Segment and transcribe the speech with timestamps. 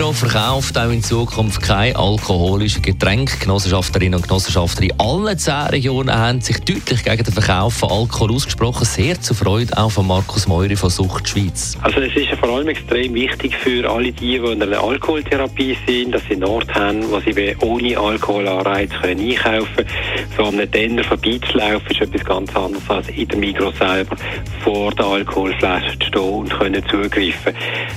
[0.00, 3.38] Migros verkauft auch in Zukunft kein alkoholische Getränk.
[3.38, 8.32] Genossenschafterinnen und Genossenschafter in allen zehn Regionen haben sich deutlich gegen den Verkauf von Alkohol
[8.32, 8.86] ausgesprochen.
[8.86, 11.76] Sehr zur Freude auch von Markus Meury von Sucht Schweiz.
[11.82, 16.14] Also es ist vor allem extrem wichtig für alle die, die in einer Alkoholtherapie sind,
[16.14, 19.88] dass sie einen Ort haben, wo sie ohne Alkoholanreiz können einkaufen können.
[20.34, 24.16] So an einem Denner vorbeizulaufen ist etwas ganz anderes als in der Migros selber
[24.64, 27.54] vor der Alkoholflasche zu stehen und können zugreifen.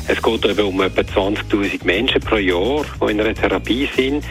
[0.09, 4.23] Es geht eben um etwa 20.000 Menschen pro Jahr, die in einer Therapie sind.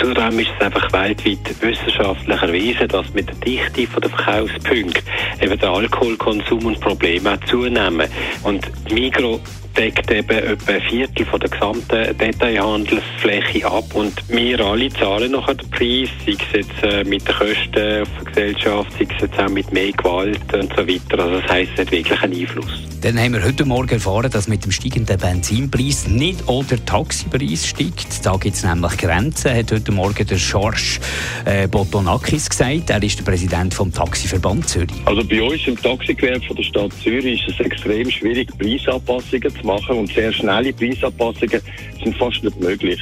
[0.00, 5.02] Zudem ist es einfach weltweit wissenschaftlich erwiesen, dass mit der Dichte der Verkaufspunkte
[5.40, 8.08] eben der Alkoholkonsum und Probleme zunehmen.
[8.44, 9.40] Und Migros
[9.78, 15.54] deckt eben etwa ein Viertel von der gesamten Detailhandelsfläche ab und wir alle zahlen nachher
[15.54, 19.38] den Preis, sei es jetzt äh, mit den Kosten auf der Gesellschaft, sei es jetzt
[19.38, 21.22] auch mit mehr Gewalt und so weiter.
[21.22, 22.88] Also das heisst, es hat wirklich einen Einfluss.
[23.00, 27.68] Dann haben wir heute Morgen erfahren, dass mit dem steigenden Benzinpreis nicht auch der Taxipreis
[27.68, 28.26] steigt.
[28.26, 30.98] Da gibt es nämlich Grenzen, hat heute Morgen der George
[31.44, 32.90] äh, Botonakis gesagt.
[32.90, 34.90] Er ist der Präsident vom Taxiverband Zürich.
[35.04, 39.67] Also bei uns im Taxigewerbe von der Stadt Zürich ist es extrem schwierig, Preisanpassungen zu
[39.68, 41.60] machen und sehr schnelle Preisanpassungen
[42.02, 43.00] sind fast nicht möglich.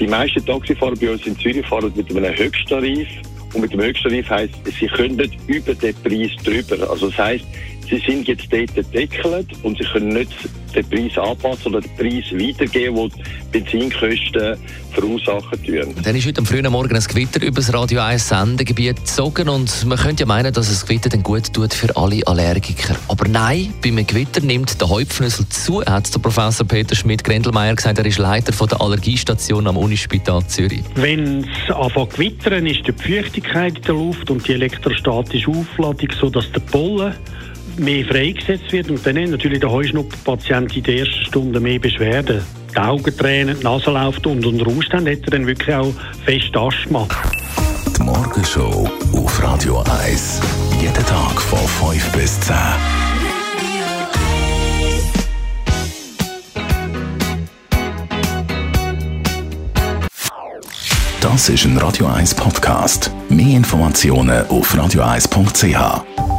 [0.00, 3.08] Die meisten Taxifahrer bei uns in Zürich fahren mit einem Höchsttarif
[3.52, 6.90] und mit dem Höchsttarif heisst, sie können nicht über den Preis drüber.
[6.90, 7.44] Also das heisst,
[7.90, 10.30] sie sind jetzt dort gedeckelt und sie können nicht
[10.74, 14.56] den Preis anpassen oder den Preis weitergeben, den die Benzinkosten
[14.92, 15.94] verursachen tun.
[16.02, 19.84] Dann ist heute am frühen Morgen ein Gewitter über das Radio 1 Sendegebiet gezogen und
[19.86, 22.96] man könnte ja meinen, dass ein Gewitter dann gut tut für alle Allergiker.
[23.08, 27.98] Aber nein, beim Gewitter nimmt der Häupfnüssel zu, hat der Professor Peter Schmidt-Grendelmeier gesagt.
[27.98, 30.82] Er ist Leiter von der Allergiestation am Unispital Zürich.
[30.94, 36.30] Wenn es anfängt gewittern, ist die Feuchtigkeit in der Luft und die elektrostatische Aufladung so,
[36.30, 37.14] dass der Pollen
[37.78, 42.42] mehr freigesetzt wird und dann haben natürlich der Heuschnuppenpatient in der ersten Stunde mehr Beschwerden.
[42.72, 45.92] Die Augen tränen, die Nase läuft und unter Umständen hat er dann wirklich auch
[46.24, 47.06] fest Asthma.
[47.96, 50.40] Die Morgenshow auf Radio 1.
[50.80, 51.58] Jeden Tag von
[51.90, 52.56] 5 bis 10.
[61.20, 63.10] Das ist ein Radio 1 Podcast.
[63.28, 66.29] Mehr Informationen auf radio1.ch.